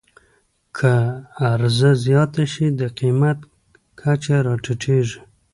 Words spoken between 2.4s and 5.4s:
شي، د قیمت کچه راټیټېږي.